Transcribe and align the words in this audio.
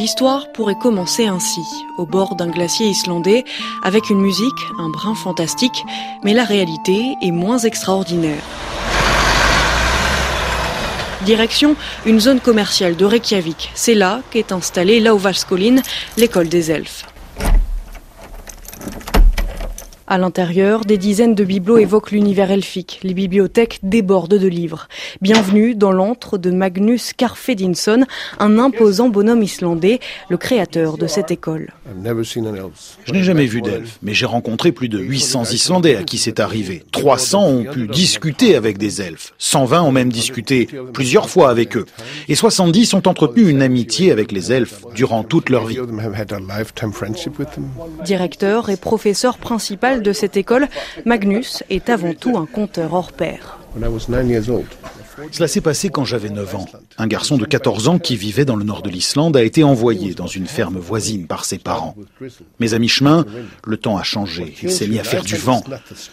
L'histoire 0.00 0.50
pourrait 0.52 0.78
commencer 0.78 1.26
ainsi, 1.26 1.60
au 1.98 2.06
bord 2.06 2.34
d'un 2.34 2.48
glacier 2.48 2.86
islandais, 2.86 3.44
avec 3.82 4.08
une 4.08 4.22
musique, 4.22 4.58
un 4.78 4.88
brin 4.88 5.14
fantastique, 5.14 5.84
mais 6.24 6.32
la 6.32 6.44
réalité 6.44 7.16
est 7.20 7.30
moins 7.30 7.58
extraordinaire. 7.58 8.42
Direction 11.26 11.76
une 12.06 12.18
zone 12.18 12.40
commerciale 12.40 12.96
de 12.96 13.04
Reykjavik. 13.04 13.72
C'est 13.74 13.94
là 13.94 14.22
qu'est 14.30 14.52
installée 14.52 15.00
Lauvalskolin, 15.00 15.82
l'école 16.16 16.48
des 16.48 16.70
elfes. 16.70 17.04
À 20.12 20.18
l'intérieur, 20.18 20.84
des 20.84 20.98
dizaines 20.98 21.36
de 21.36 21.44
bibelots 21.44 21.78
évoquent 21.78 22.10
l'univers 22.10 22.50
elfique. 22.50 22.98
Les 23.04 23.14
bibliothèques 23.14 23.78
débordent 23.84 24.34
de 24.34 24.48
livres. 24.48 24.88
Bienvenue 25.22 25.76
dans 25.76 25.92
l'antre 25.92 26.36
de 26.36 26.50
Magnus 26.50 27.12
Carfedinson, 27.12 28.04
un 28.40 28.58
imposant 28.58 29.08
bonhomme 29.08 29.44
islandais, 29.44 30.00
le 30.28 30.36
créateur 30.36 30.98
de 30.98 31.06
cette 31.06 31.30
école. 31.30 31.68
Je 33.04 33.12
n'ai 33.12 33.22
jamais 33.22 33.46
vu 33.46 33.62
d'elfes, 33.62 33.98
mais 34.02 34.14
j'ai 34.14 34.26
rencontré 34.26 34.72
plus 34.72 34.88
de 34.88 34.98
800 34.98 35.44
Islandais 35.52 35.96
à 35.96 36.02
qui 36.02 36.18
c'est 36.18 36.40
arrivé. 36.40 36.84
300 36.92 37.46
ont 37.46 37.64
pu 37.64 37.88
discuter 37.88 38.54
avec 38.54 38.78
des 38.78 39.02
elfes. 39.02 39.32
120 39.38 39.82
ont 39.82 39.92
même 39.92 40.10
discuté 40.12 40.68
plusieurs 40.92 41.28
fois 41.28 41.50
avec 41.50 41.76
eux. 41.76 41.86
Et 42.28 42.34
70 42.34 42.94
ont 42.94 43.02
entretenu 43.06 43.48
une 43.48 43.62
amitié 43.62 44.12
avec 44.12 44.32
les 44.32 44.52
elfes 44.52 44.84
durant 44.94 45.24
toute 45.24 45.48
leur 45.50 45.66
vie. 45.66 45.78
Directeur 48.04 48.70
et 48.70 48.76
professeur 48.76 49.38
principal 49.38 50.02
de 50.02 50.12
cette 50.12 50.36
école, 50.36 50.68
Magnus 51.04 51.64
est 51.70 51.90
avant 51.90 52.14
tout 52.14 52.36
un 52.36 52.46
conteur 52.46 52.94
hors 52.94 53.12
pair. 53.12 53.58
Cela 55.32 55.48
s'est 55.48 55.60
passé 55.60 55.90
quand 55.90 56.04
j'avais 56.04 56.30
9 56.30 56.54
ans. 56.56 56.66
Un 56.98 57.06
garçon 57.06 57.36
de 57.36 57.44
14 57.44 57.88
ans 57.88 57.98
qui 57.98 58.16
vivait 58.16 58.44
dans 58.44 58.56
le 58.56 58.64
nord 58.64 58.82
de 58.82 58.90
l'Islande 58.90 59.36
a 59.36 59.42
été 59.42 59.64
envoyé 59.64 60.14
dans 60.14 60.26
une 60.26 60.46
ferme 60.46 60.78
voisine 60.78 61.26
par 61.26 61.44
ses 61.44 61.58
parents. 61.58 61.96
Mais 62.58 62.74
à 62.74 62.78
mi-chemin, 62.78 63.26
le 63.64 63.76
temps 63.76 63.96
a 63.96 64.02
changé. 64.02 64.54
Il 64.62 64.70
s'est 64.70 64.86
mis 64.86 64.98
à 64.98 65.04
faire 65.04 65.24
du 65.24 65.36
vent. 65.36 65.62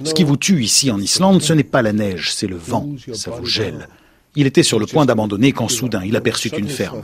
Ce 0.04 0.14
qui 0.14 0.24
vous 0.24 0.38
tue 0.38 0.64
ici 0.64 0.92
en 0.92 1.00
Islande, 1.00 1.42
ce 1.42 1.54
n'est 1.54 1.64
pas 1.64 1.82
la 1.82 1.94
neige, 1.94 2.34
c'est 2.34 2.48
le 2.48 2.58
vent. 2.58 2.90
Ça 3.14 3.32
vous 3.32 3.46
gèle. 3.46 3.88
Il 4.36 4.46
était 4.46 4.64
sur 4.64 4.80
le 4.80 4.86
point 4.86 5.06
d'abandonner 5.06 5.52
quand 5.52 5.68
soudain 5.68 6.04
il 6.06 6.16
aperçut 6.16 6.50
une 6.50 6.70
ferme. 6.70 7.02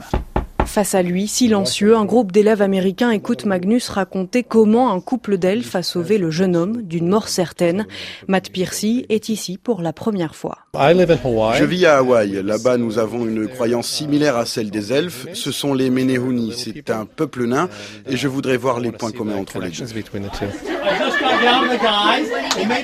Face 0.66 0.94
à 0.94 1.02
lui, 1.02 1.28
silencieux, 1.28 1.96
un 1.96 2.04
groupe 2.04 2.32
d'élèves 2.32 2.62
américains 2.62 3.10
écoute 3.10 3.44
Magnus 3.44 3.88
raconter 3.88 4.42
comment 4.42 4.92
un 4.92 5.00
couple 5.00 5.38
d'elfes 5.38 5.76
a 5.76 5.82
sauvé 5.82 6.18
le 6.18 6.30
jeune 6.30 6.56
homme 6.56 6.82
d'une 6.82 7.08
mort 7.08 7.28
certaine. 7.28 7.86
Matt 8.28 8.50
Piercy 8.50 9.06
est 9.08 9.28
ici 9.28 9.58
pour 9.58 9.82
la 9.82 9.92
première 9.92 10.34
fois. 10.34 10.58
Je 10.74 11.64
vis 11.64 11.86
à 11.86 11.98
Hawaï. 11.98 12.42
Là-bas, 12.42 12.76
nous 12.76 12.98
avons 12.98 13.24
une 13.26 13.46
croyance 13.48 13.88
similaire 13.88 14.36
à 14.36 14.46
celle 14.46 14.70
des 14.70 14.92
elfes. 14.92 15.26
Ce 15.32 15.52
sont 15.52 15.74
les 15.74 15.90
Menehuni. 15.90 16.52
C'est 16.56 16.90
un 16.90 17.06
peuple 17.06 17.46
nain 17.46 17.68
et 18.08 18.16
je 18.16 18.28
voudrais 18.28 18.56
voir 18.56 18.80
les 18.80 18.90
points 18.92 19.12
communs 19.12 19.36
entre 19.36 19.60
les 19.60 19.70
deux. 19.70 19.84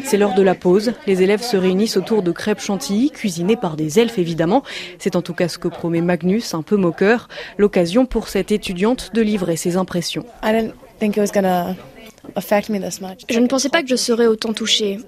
C'est 0.05 0.17
l'heure 0.17 0.35
de 0.35 0.43
la 0.43 0.55
pause. 0.55 0.93
Les 1.07 1.23
élèves 1.23 1.43
se 1.43 1.57
réunissent 1.57 1.97
autour 1.97 2.23
de 2.23 2.33
crêpes 2.33 2.61
chantilly, 2.61 3.11
cuisinées 3.11 3.57
par 3.57 3.77
des 3.77 3.99
elfes 3.99 4.19
évidemment. 4.19 4.63
C'est 4.99 5.17
en 5.17 5.23
tout 5.23 5.35
cas 5.35 5.49
ce 5.49 5.59
que 5.59 5.69
promet 5.69 6.01
Magnus, 6.01 6.55
un 6.55 6.63
peu 6.63 6.77
moqueur. 6.77 7.29
L'occasion 7.59 8.07
pour 8.07 8.29
cette 8.29 8.53
étudiante 8.53 9.11
de 9.15 9.23
livrer 9.23 9.57
ses 9.57 9.77
impressions. 9.77 10.25
Je 13.29 13.39
ne 13.39 13.47
pensais 13.47 13.69
pas 13.69 13.83
que 13.83 13.89
je 13.89 13.97
serais 13.97 14.27
autant 14.27 14.53
touchée. 14.53 14.99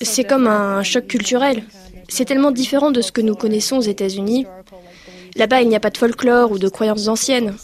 C'est 0.00 0.24
comme 0.24 0.46
un 0.46 0.82
choc 0.82 1.06
culturel. 1.06 1.62
C'est 2.08 2.24
tellement 2.24 2.50
différent 2.50 2.90
de 2.90 3.02
ce 3.02 3.12
que 3.12 3.20
nous 3.20 3.34
connaissons 3.34 3.78
aux 3.78 3.82
États-Unis. 3.82 4.46
Là-bas, 5.36 5.60
il 5.62 5.68
n'y 5.68 5.76
a 5.76 5.80
pas 5.80 5.90
de 5.90 5.98
folklore 5.98 6.50
ou 6.52 6.58
de 6.58 6.68
croyances 6.68 7.08
anciennes. 7.08 7.54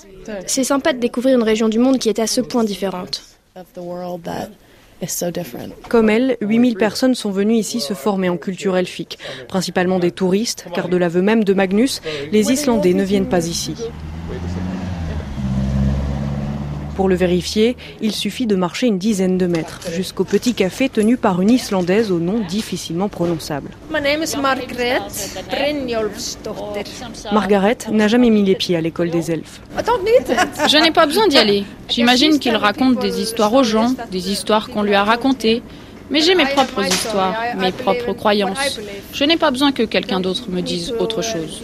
C'est 0.47 0.65
sympa 0.65 0.93
de 0.93 0.99
découvrir 0.99 1.37
une 1.37 1.43
région 1.43 1.69
du 1.69 1.79
monde 1.79 1.99
qui 1.99 2.09
est 2.09 2.19
à 2.19 2.27
ce 2.27 2.41
point 2.41 2.65
différente. 2.65 3.23
Comme 5.89 6.11
elle, 6.11 6.37
8000 6.41 6.77
personnes 6.77 7.15
sont 7.15 7.31
venues 7.31 7.57
ici 7.57 7.81
se 7.81 7.95
former 7.95 8.29
en 8.29 8.37
culture 8.37 8.77
elfique, 8.77 9.19
principalement 9.49 9.99
des 9.99 10.11
touristes, 10.11 10.67
car 10.75 10.89
de 10.89 10.97
l'aveu 10.97 11.23
même 11.23 11.45
de 11.45 11.55
Magnus, 11.55 12.01
les 12.33 12.53
Islandais 12.53 12.95
ne 12.95 13.05
viennent 13.05 13.29
pas 13.29 13.47
ici. 13.47 13.75
Pour 16.97 17.09
le 17.09 17.17
vérifier, 17.17 17.77
il 18.01 18.13
suffit 18.13 18.47
de 18.47 18.55
marcher 18.55 18.87
une 18.87 18.99
dizaine 18.99 19.37
de 19.37 19.47
mètres 19.47 19.81
jusqu'au 19.93 20.25
petit 20.25 20.55
café 20.55 20.89
tenu 20.89 21.17
par 21.17 21.41
une 21.41 21.51
Islandaise 21.51 22.13
au 22.13 22.19
nom 22.19 22.41
difficilement 22.49 23.09
prononçable. 23.09 23.71
Margaret 27.33 27.79
n'a 27.91 28.09
jamais 28.09 28.31
mis 28.31 28.43
les 28.45 28.55
pieds 28.55 28.77
à 28.77 28.81
l'école 28.81 29.11
des 29.11 29.31
elfes. 29.31 29.61
Je 30.69 30.83
n'ai 30.83 30.91
pas 30.91 31.07
besoin 31.07 31.27
d'y 31.27 31.39
aller. 31.39 31.65
J'imagine 31.89 32.39
qu'il 32.39 32.57
raconte 32.57 33.01
des 33.01 33.21
histoires 33.21 33.53
aux 33.53 33.65
gens, 33.65 33.95
des 34.11 34.31
histoires 34.31 34.69
qu'on 34.71 34.83
lui 34.83 34.95
a 34.95 35.05
racontées, 35.05 35.63
mais 36.11 36.21
j'ai 36.21 36.35
mes 36.35 36.47
propres 36.47 36.85
histoires, 36.85 37.35
mes 37.59 37.73
propres 37.73 38.13
croyances. 38.13 38.81
Je 39.13 39.25
n'ai 39.25 39.37
pas 39.37 39.51
besoin 39.51 39.73
que 39.73 39.83
quelqu'un 39.83 40.21
d'autre 40.21 40.45
me 40.49 40.61
dise 40.61 40.93
autre 40.99 41.23
chose. 41.23 41.63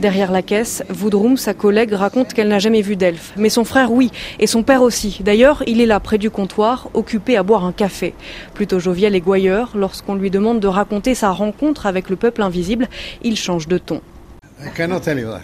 Derrière 0.00 0.32
la 0.32 0.42
caisse, 0.42 0.82
Voudroum, 0.88 1.36
sa 1.36 1.54
collègue, 1.54 1.92
raconte 1.92 2.32
qu'elle 2.32 2.48
n'a 2.48 2.58
jamais 2.58 2.82
vu 2.82 2.96
d'elfe. 2.96 3.32
Mais 3.36 3.48
son 3.48 3.64
frère, 3.64 3.92
oui, 3.92 4.10
et 4.38 4.46
son 4.46 4.62
père 4.62 4.82
aussi. 4.82 5.18
D'ailleurs, 5.20 5.62
il 5.66 5.80
est 5.80 5.86
là, 5.86 6.00
près 6.00 6.18
du 6.18 6.30
comptoir, 6.30 6.88
occupé 6.94 7.36
à 7.36 7.42
boire 7.42 7.64
un 7.64 7.72
café. 7.72 8.14
Plutôt 8.54 8.78
jovial 8.78 9.14
et 9.14 9.20
gouailleur, 9.20 9.72
lorsqu'on 9.74 10.14
lui 10.14 10.30
demande 10.30 10.60
de 10.60 10.68
raconter 10.68 11.14
sa 11.14 11.30
rencontre 11.30 11.86
avec 11.86 12.10
le 12.10 12.16
peuple 12.16 12.42
invisible, 12.42 12.88
il 13.22 13.36
change 13.36 13.68
de 13.68 13.78
ton. 13.78 14.00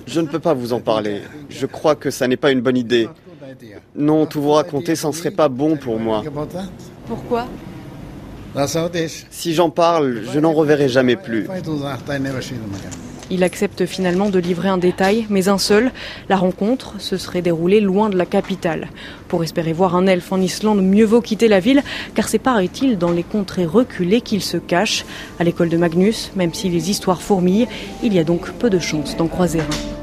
Je 0.07 0.21
ne 0.21 0.27
peux 0.27 0.39
pas 0.39 0.55
vous 0.55 0.73
en 0.73 0.81
parler. 0.81 1.23
Je 1.49 1.67
crois 1.67 1.95
que 1.95 2.11
ça 2.11 2.27
n'est 2.29 2.37
pas 2.37 2.53
une 2.53 2.61
bonne 2.61 2.77
idée. 2.77 3.09
Non, 3.97 4.27
tout 4.27 4.41
vous 4.41 4.53
raconter, 4.53 4.97
ça 4.97 5.09
ne 5.09 5.13
serait 5.13 5.31
pas 5.31 5.49
bon 5.49 5.77
pour 5.77 5.99
moi. 5.99 6.23
Pourquoi? 7.07 7.47
Si 9.31 9.55
j'en 9.55 9.71
parle, 9.71 10.23
je 10.33 10.41
n'en 10.41 10.53
reverrai 10.53 10.89
jamais 10.89 11.17
plus. 11.17 11.47
Il 13.33 13.45
accepte 13.45 13.87
finalement 13.87 14.29
de 14.29 14.41
livrer 14.41 14.69
un 14.69 14.79
détail, 14.79 15.27
mais 15.31 15.49
un 15.49 15.59
seul. 15.59 15.93
La 16.29 16.37
rencontre 16.37 17.01
se 17.01 17.17
serait 17.17 17.43
déroulée 17.43 17.81
loin 17.81 18.09
de 18.09 18.17
la 18.17 18.27
capitale. 18.27 18.89
Pour 19.29 19.45
espérer 19.45 19.73
voir 19.73 19.95
un 19.95 20.09
elfe 20.09 20.33
en 20.33 20.41
Islande, 20.41 20.83
mieux 20.83 21.05
vaut 21.05 21.21
quitter 21.21 21.47
la 21.47 21.61
ville, 21.61 21.85
car 22.17 22.29
c'est 22.29 22.41
paraît-il 22.41 22.99
dans 22.99 23.13
les 23.13 23.23
contrées 23.23 23.67
reculées 23.67 24.21
qu'il 24.21 24.43
se 24.43 24.57
cache. 24.57 25.05
À 25.39 25.45
l'école 25.45 25.69
de 25.69 25.77
Magnus, 25.77 26.33
même 26.35 26.55
si 26.55 26.69
les 26.69 26.91
histoires 26.91 27.23
fourmillent, 27.23 27.69
il 28.03 28.13
y 28.13 28.19
a 28.19 28.25
donc 28.25 28.51
peu 28.51 28.69
de 28.69 28.81
chances 28.81 29.17
d'en 29.17 29.29
croiser 29.29 29.61
un. 29.61 30.00